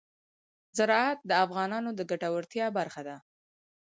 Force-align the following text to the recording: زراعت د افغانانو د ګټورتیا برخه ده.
زراعت 0.77 1.19
د 1.29 1.31
افغانانو 1.45 1.89
د 1.95 1.99
ګټورتیا 2.11 2.65
برخه 2.77 3.01
ده. 3.07 3.17